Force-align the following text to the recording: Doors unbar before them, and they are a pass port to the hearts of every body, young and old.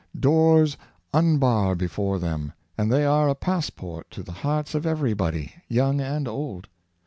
Doors 0.19 0.77
unbar 1.13 1.75
before 1.75 2.17
them, 2.17 2.53
and 2.75 2.91
they 2.91 3.05
are 3.05 3.29
a 3.29 3.35
pass 3.35 3.69
port 3.69 4.09
to 4.09 4.23
the 4.23 4.31
hearts 4.31 4.73
of 4.73 4.83
every 4.87 5.13
body, 5.13 5.53
young 5.69 6.01
and 6.01 6.27
old. 6.27 6.67